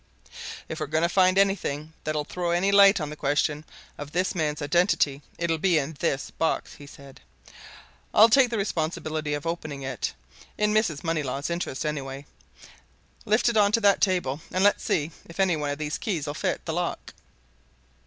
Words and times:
"If 0.67 0.79
we're 0.79 0.87
going 0.87 1.03
to 1.03 1.07
find 1.09 1.37
anything 1.37 1.93
that'll 2.05 2.25
throw 2.25 2.49
any 2.49 2.71
light 2.71 2.99
on 2.99 3.11
the 3.11 3.15
question 3.15 3.63
of 3.99 4.11
this 4.13 4.33
man's 4.33 4.59
identity, 4.59 5.21
it'll 5.37 5.59
be 5.59 5.77
in 5.77 5.95
this 5.99 6.31
box," 6.31 6.73
he 6.73 6.87
said. 6.87 7.21
"I'll 8.11 8.27
take 8.27 8.49
the 8.49 8.57
responsibility 8.57 9.35
of 9.35 9.45
opening 9.45 9.83
it, 9.83 10.11
in 10.57 10.73
Mrs. 10.73 11.03
Moneylaws' 11.03 11.51
interest, 11.51 11.85
anyway. 11.85 12.25
Lift 13.25 13.47
it 13.47 13.57
on 13.57 13.71
to 13.73 13.81
that 13.81 14.01
table, 14.01 14.41
and 14.51 14.63
let's 14.63 14.83
see 14.83 15.11
if 15.27 15.37
one 15.37 15.69
of 15.69 15.77
these 15.77 15.99
keys'll 15.99 16.33
fit 16.33 16.65
the 16.65 16.73
lock." 16.73 17.13